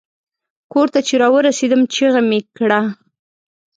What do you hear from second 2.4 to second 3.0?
کړه.